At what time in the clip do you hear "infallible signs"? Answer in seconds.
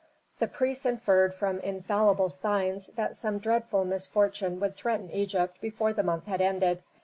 1.59-2.87